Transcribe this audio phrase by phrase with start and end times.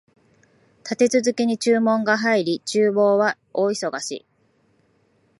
[0.83, 4.25] 立て続けに注文が入り、厨房は大忙し